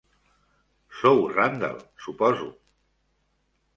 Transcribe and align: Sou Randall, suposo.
Sou 0.99 1.21
Randall, 1.35 1.77
suposo. 2.03 2.49